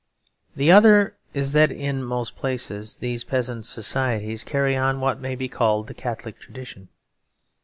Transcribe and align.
The 0.55 0.71
other 0.71 1.15
is 1.35 1.51
that 1.51 1.71
in 1.71 2.03
most 2.03 2.35
places 2.35 2.95
these 2.95 3.23
peasant 3.23 3.67
societies 3.67 4.43
carry 4.43 4.75
on 4.75 4.99
what 4.99 5.21
may 5.21 5.35
be 5.35 5.47
called 5.47 5.85
the 5.85 5.93
Catholic 5.93 6.39
tradition. 6.39 6.89